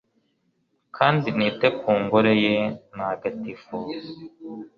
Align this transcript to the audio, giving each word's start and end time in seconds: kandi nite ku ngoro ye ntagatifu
kandi 0.97 1.27
nite 1.37 1.67
ku 1.79 1.89
ngoro 2.01 2.31
ye 2.43 2.55
ntagatifu 2.93 3.75